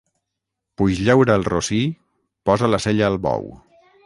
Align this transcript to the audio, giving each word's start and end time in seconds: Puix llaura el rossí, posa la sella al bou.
Puix 0.81 1.01
llaura 1.09 1.35
el 1.41 1.45
rossí, 1.49 1.83
posa 2.51 2.71
la 2.75 2.81
sella 2.89 3.07
al 3.11 3.21
bou. 3.29 3.49